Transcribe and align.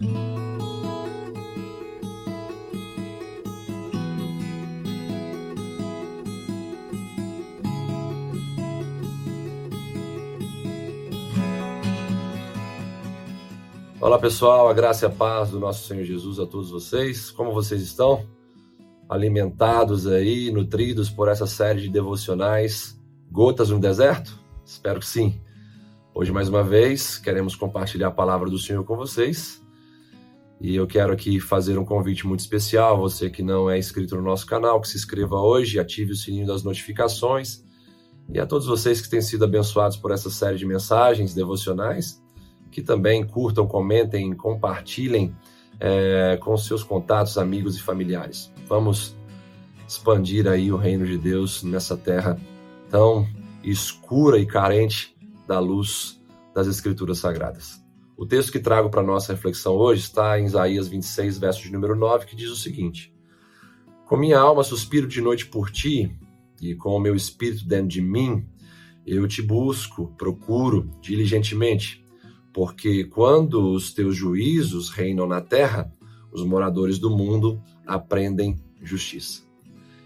Olá 0.00 0.08
pessoal, 14.18 14.68
a 14.68 14.72
graça 14.72 15.06
e 15.06 15.08
a 15.08 15.10
paz 15.10 15.50
do 15.50 15.60
nosso 15.60 15.86
Senhor 15.86 16.04
Jesus 16.04 16.40
a 16.40 16.46
todos 16.46 16.70
vocês. 16.70 17.30
Como 17.30 17.52
vocês 17.52 17.80
estão? 17.80 18.26
Alimentados 19.08 20.08
aí, 20.08 20.50
nutridos 20.50 21.08
por 21.08 21.28
essa 21.28 21.46
série 21.46 21.82
de 21.82 21.88
devocionais 21.88 23.00
Gotas 23.30 23.70
no 23.70 23.78
Deserto? 23.78 24.38
Espero 24.64 24.98
que 24.98 25.06
sim. 25.06 25.40
Hoje, 26.12 26.32
mais 26.32 26.48
uma 26.48 26.64
vez, 26.64 27.16
queremos 27.16 27.54
compartilhar 27.54 28.08
a 28.08 28.12
palavra 28.12 28.50
do 28.50 28.58
Senhor 28.58 28.82
com 28.84 28.96
vocês. 28.96 29.63
E 30.60 30.74
eu 30.74 30.86
quero 30.86 31.12
aqui 31.12 31.40
fazer 31.40 31.78
um 31.78 31.84
convite 31.84 32.26
muito 32.26 32.40
especial. 32.40 32.98
Você 32.98 33.28
que 33.28 33.42
não 33.42 33.68
é 33.68 33.78
inscrito 33.78 34.16
no 34.16 34.22
nosso 34.22 34.46
canal, 34.46 34.80
que 34.80 34.88
se 34.88 34.96
inscreva 34.96 35.36
hoje, 35.36 35.78
ative 35.78 36.12
o 36.12 36.16
sininho 36.16 36.46
das 36.46 36.62
notificações. 36.62 37.62
E 38.32 38.38
a 38.38 38.46
todos 38.46 38.66
vocês 38.66 39.00
que 39.00 39.10
têm 39.10 39.20
sido 39.20 39.44
abençoados 39.44 39.96
por 39.96 40.10
essa 40.10 40.30
série 40.30 40.56
de 40.56 40.64
mensagens 40.64 41.34
devocionais, 41.34 42.22
que 42.70 42.82
também 42.82 43.24
curtam, 43.26 43.66
comentem, 43.66 44.34
compartilhem 44.34 45.34
é, 45.78 46.38
com 46.40 46.56
seus 46.56 46.82
contatos, 46.82 47.36
amigos 47.36 47.76
e 47.76 47.82
familiares. 47.82 48.50
Vamos 48.66 49.14
expandir 49.86 50.48
aí 50.48 50.72
o 50.72 50.76
reino 50.76 51.06
de 51.06 51.18
Deus 51.18 51.62
nessa 51.62 51.96
terra 51.96 52.38
tão 52.90 53.28
escura 53.62 54.38
e 54.38 54.46
carente 54.46 55.14
da 55.46 55.58
luz 55.58 56.20
das 56.54 56.66
Escrituras 56.66 57.18
Sagradas. 57.18 57.83
O 58.16 58.24
texto 58.24 58.52
que 58.52 58.60
trago 58.60 58.90
para 58.90 59.02
nossa 59.02 59.32
reflexão 59.32 59.74
hoje 59.74 60.02
está 60.02 60.38
em 60.38 60.44
Isaías 60.44 60.88
26, 60.88 61.38
verso 61.38 61.62
de 61.62 61.72
número 61.72 61.96
9, 61.96 62.26
que 62.26 62.36
diz 62.36 62.50
o 62.50 62.56
seguinte: 62.56 63.12
Com 64.06 64.16
minha 64.16 64.38
alma 64.38 64.62
suspiro 64.62 65.06
de 65.08 65.20
noite 65.20 65.46
por 65.46 65.70
ti, 65.70 66.16
e 66.62 66.74
com 66.74 66.90
o 66.90 67.00
meu 67.00 67.14
espírito 67.14 67.66
dentro 67.66 67.88
de 67.88 68.00
mim, 68.00 68.46
eu 69.06 69.26
te 69.26 69.42
busco, 69.42 70.14
procuro 70.16 70.90
diligentemente 71.00 72.04
porque 72.54 73.02
quando 73.02 73.72
os 73.72 73.92
teus 73.92 74.14
juízos 74.14 74.88
reinam 74.88 75.26
na 75.26 75.40
terra, 75.40 75.92
os 76.32 76.44
moradores 76.44 77.00
do 77.00 77.10
mundo 77.10 77.60
aprendem 77.84 78.56
justiça. 78.80 79.42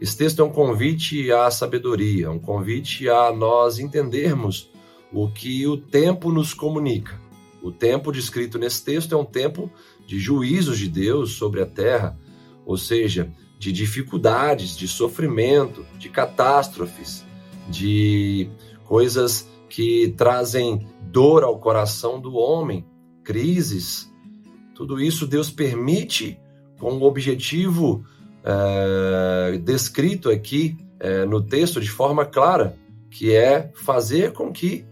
Esse 0.00 0.16
texto 0.16 0.42
é 0.42 0.44
um 0.44 0.50
convite 0.50 1.30
à 1.30 1.48
sabedoria, 1.52 2.32
um 2.32 2.40
convite 2.40 3.08
a 3.08 3.32
nós 3.32 3.78
entendermos 3.78 4.68
o 5.12 5.28
que 5.28 5.64
o 5.68 5.76
tempo 5.76 6.32
nos 6.32 6.52
comunica. 6.52 7.20
O 7.62 7.70
tempo 7.70 8.10
descrito 8.10 8.58
nesse 8.58 8.84
texto 8.84 9.14
é 9.14 9.18
um 9.18 9.24
tempo 9.24 9.70
de 10.04 10.18
juízos 10.18 10.78
de 10.78 10.88
Deus 10.88 11.34
sobre 11.34 11.62
a 11.62 11.66
terra, 11.66 12.18
ou 12.66 12.76
seja, 12.76 13.32
de 13.58 13.70
dificuldades, 13.70 14.76
de 14.76 14.88
sofrimento, 14.88 15.86
de 15.96 16.08
catástrofes, 16.08 17.24
de 17.68 18.50
coisas 18.84 19.48
que 19.68 20.12
trazem 20.16 20.86
dor 21.00 21.44
ao 21.44 21.58
coração 21.58 22.20
do 22.20 22.34
homem, 22.34 22.84
crises. 23.22 24.12
Tudo 24.74 25.00
isso 25.00 25.26
Deus 25.26 25.50
permite 25.50 26.38
com 26.78 26.94
o 26.94 27.04
objetivo 27.04 28.04
é, 28.42 29.58
descrito 29.58 30.28
aqui 30.28 30.76
é, 30.98 31.24
no 31.24 31.40
texto 31.40 31.80
de 31.80 31.88
forma 31.88 32.26
clara, 32.26 32.76
que 33.08 33.32
é 33.32 33.70
fazer 33.74 34.32
com 34.32 34.52
que 34.52 34.84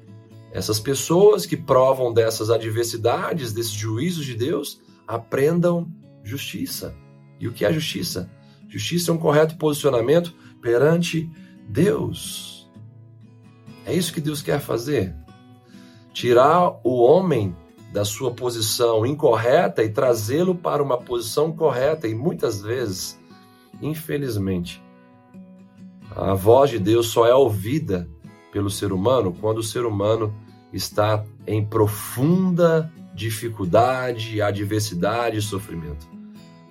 essas 0.53 0.81
pessoas 0.81 1.47
que 1.47 1.57
provam 1.57 2.13
dessas 2.13 2.51
adversidades, 2.51 3.53
desses 3.53 3.73
juízos 3.73 4.25
de 4.25 4.35
Deus, 4.35 4.81
aprendam 5.07 5.89
justiça. 6.25 6.95
E 7.39 7.47
o 7.47 7.53
que 7.53 7.65
é 7.65 7.73
justiça? 7.73 8.31
Justiça 8.69 9.11
é 9.11 9.15
um 9.15 9.19
correto 9.19 9.57
posicionamento 9.57 10.35
perante 10.61 11.31
Deus. 11.69 12.71
É 13.87 13.95
isso 13.95 14.13
que 14.13 14.21
Deus 14.21 14.43
quer 14.43 14.61
fazer? 14.61 15.15
Tirar 16.13 16.81
o 16.85 17.03
homem 17.03 17.57
da 17.93 18.05
sua 18.05 18.33
posição 18.33 19.05
incorreta 19.05 19.83
e 19.83 19.89
trazê-lo 19.89 20.55
para 20.55 20.83
uma 20.83 20.99
posição 20.99 21.53
correta. 21.53 22.07
E 22.07 22.15
muitas 22.15 22.61
vezes, 22.61 23.19
infelizmente, 23.81 24.83
a 26.15 26.35
voz 26.35 26.71
de 26.71 26.79
Deus 26.79 27.09
só 27.09 27.27
é 27.27 27.35
ouvida 27.35 28.09
pelo 28.53 28.71
ser 28.71 28.93
humano 28.93 29.35
quando 29.41 29.59
o 29.59 29.63
ser 29.63 29.85
humano 29.85 30.35
está 30.73 31.25
em 31.47 31.65
profunda 31.65 32.93
dificuldade, 33.15 34.41
adversidade 34.41 35.37
e 35.37 35.43
sofrimento. 35.43 36.07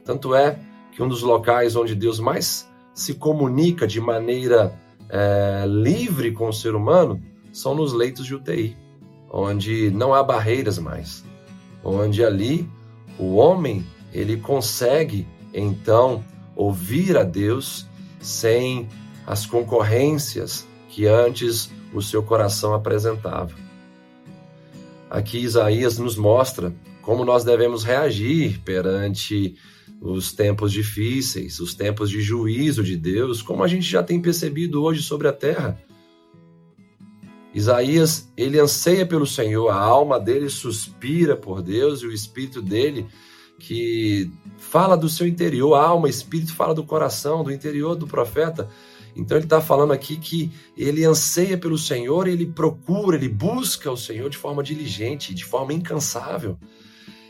Tanto 0.04 0.34
é 0.34 0.58
que 0.92 1.04
um 1.04 1.08
dos 1.08 1.22
locais 1.22 1.76
onde 1.76 1.94
Deus 1.94 2.20
mais 2.20 2.68
se 2.94 3.14
comunica 3.14 3.86
de 3.86 4.02
maneira 4.02 4.74
é, 5.10 5.66
livre 5.68 6.32
com 6.32 6.50
o 6.50 6.54
ser 6.54 6.76
humano 6.76 7.22
são 7.52 7.76
nos 7.76 7.94
leitos 7.94 8.26
de 8.26 8.36
UTI, 8.36 8.76
onde 9.30 9.90
não 9.92 10.14
há 10.14 10.24
barreiras 10.24 10.80
mais, 10.80 11.24
onde 11.84 12.24
ali 12.24 12.70
o 13.18 13.36
homem 13.36 13.86
ele 14.14 14.38
consegue 14.38 15.28
então 15.54 16.24
ouvir 16.56 17.18
a 17.18 17.24
Deus 17.24 17.88
sem 18.20 18.88
as 19.26 19.46
concorrências 19.46 20.68
que 20.90 21.06
antes 21.06 21.72
o 21.94 22.02
seu 22.02 22.22
coração 22.22 22.74
apresentava. 22.74 23.54
Aqui 25.10 25.40
Isaías 25.40 25.98
nos 25.98 26.16
mostra 26.16 26.74
como 27.02 27.26
nós 27.26 27.44
devemos 27.44 27.84
reagir 27.84 28.60
perante 28.60 29.56
os 30.02 30.32
tempos 30.32 30.72
difíceis, 30.72 31.60
os 31.60 31.74
tempos 31.74 32.10
de 32.10 32.22
juízo 32.22 32.84
de 32.84 32.96
Deus, 32.96 33.42
como 33.42 33.64
a 33.64 33.68
gente 33.68 33.90
já 33.90 34.04
tem 34.04 34.22
percebido 34.22 34.84
hoje 34.84 35.02
sobre 35.02 35.28
a 35.28 35.34
terra. 35.34 35.82
Isaías, 37.54 38.32
ele 38.38 38.60
anseia 38.60 39.06
pelo 39.06 39.26
Senhor, 39.26 39.70
a 39.70 39.76
alma 39.76 40.20
dele 40.20 40.50
suspira 40.50 41.36
por 41.36 41.62
Deus 41.62 42.02
e 42.02 42.06
o 42.06 42.14
espírito 42.14 42.62
dele 42.62 43.08
que 43.58 44.32
fala 44.58 44.96
do 44.96 45.10
seu 45.10 45.28
interior, 45.28 45.74
a 45.74 45.84
alma, 45.84 46.08
espírito 46.08 46.54
fala 46.54 46.74
do 46.74 46.84
coração, 46.84 47.44
do 47.44 47.52
interior 47.52 47.96
do 47.96 48.08
profeta. 48.08 48.70
Então 49.16 49.38
ele 49.38 49.46
está 49.46 49.60
falando 49.62 49.92
aqui 49.92 50.18
que 50.18 50.52
ele 50.78 51.04
anseia 51.04 51.58
pelo 51.58 51.78
Senhor, 51.78 52.28
ele 52.28 52.46
procura, 52.46 53.18
ele 53.18 53.30
busca 53.30 53.92
o 53.92 53.98
Senhor 53.98 54.30
de 54.30 54.38
forma 54.38 54.64
diligente, 54.64 55.34
de 55.34 55.44
forma 55.44 55.74
incansável. 55.74 56.58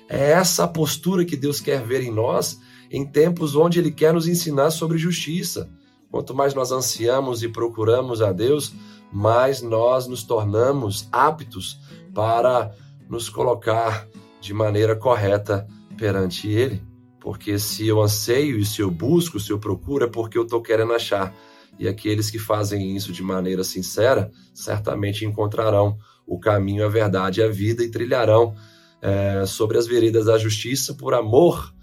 É 0.08 0.32
essa 0.32 0.64
a 0.64 0.68
postura 0.68 1.24
que 1.24 1.38
Deus 1.38 1.60
quer 1.60 1.84
ver 1.84 2.02
em 2.02 2.12
nós 2.12 2.60
em 2.92 3.06
tempos 3.06 3.56
onde 3.56 3.80
Ele 3.80 3.92
quer 3.92 4.14
nos 4.14 4.28
ensinar 4.28 4.72
sobre 4.72 4.98
justiça. 4.98 5.70
Quanto 6.10 6.34
mais 6.34 6.54
nós 6.54 6.72
ansiamos 6.72 7.44
e 7.44 7.48
procuramos 7.48 8.22
a 8.22 8.32
Deus, 8.32 8.74
mais 9.12 9.62
nós 9.62 10.08
nos 10.08 10.24
tornamos 10.24 11.08
aptos 11.12 11.80
para 12.14 12.74
nos 13.08 13.30
colocar 13.30 14.08
de 14.42 14.54
maneira 14.54 14.96
correta 14.96 15.68
perante 15.98 16.50
Ele. 16.50 16.82
Porque 17.20 17.60
se 17.60 17.88
eu 17.88 18.02
anseio 18.02 18.58
e 18.58 18.66
se 18.66 18.82
eu 18.82 18.90
busco, 18.90 19.40
se 19.40 19.52
eu 19.52 19.60
procuro, 19.60 20.06
é 20.06 20.08
porque 20.08 20.38
eu 20.38 20.44
estou 20.44 20.62
querendo 20.62 20.94
achar. 20.94 21.36
E 21.80 21.88
aqueles 21.88 22.30
que 22.30 22.38
fazem 22.38 22.96
isso 22.96 23.14
de 23.14 23.24
maneira 23.24 23.64
sincera, 23.64 24.30
certamente 24.54 25.26
encontrarão 25.26 25.98
o 26.28 26.38
caminho, 26.38 26.86
a 26.86 26.90
verdade 26.90 27.40
e 27.40 27.44
a 27.44 27.48
vida 27.48 27.84
e 27.84 27.90
trilharão 27.90 28.54
é, 29.02 29.46
sobre 29.46 29.78
as 29.78 29.88
veredas 29.88 30.26
da 30.26 30.38
justiça 30.38 30.94
por 30.94 31.14
amor 31.14 31.74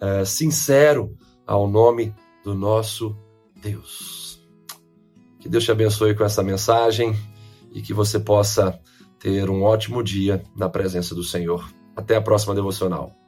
é, 0.00 0.24
sincero 0.24 1.16
ao 1.46 1.68
nome 1.68 2.12
do 2.44 2.54
nosso 2.54 3.16
Deus. 3.62 4.40
Que 5.40 5.48
Deus 5.48 5.64
te 5.64 5.70
abençoe 5.70 6.14
com 6.14 6.24
essa 6.24 6.42
mensagem 6.42 7.14
e 7.72 7.80
que 7.80 7.94
você 7.94 8.18
possa 8.18 8.78
ter 9.18 9.48
um 9.48 9.62
ótimo 9.62 10.02
dia 10.02 10.42
na 10.56 10.68
presença 10.68 11.14
do 11.14 11.22
Senhor. 11.22 11.66
Até 11.96 12.16
a 12.16 12.20
próxima 12.20 12.54
devocional. 12.54 13.23